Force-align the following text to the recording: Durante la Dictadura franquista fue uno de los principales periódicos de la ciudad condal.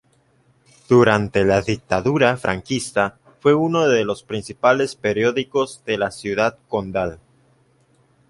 Durante 0.89 1.43
la 1.45 1.61
Dictadura 1.61 2.35
franquista 2.35 3.19
fue 3.39 3.53
uno 3.53 3.87
de 3.87 4.03
los 4.03 4.23
principales 4.23 4.95
periódicos 4.95 5.83
de 5.85 5.99
la 5.99 6.09
ciudad 6.09 6.57
condal. 6.67 7.19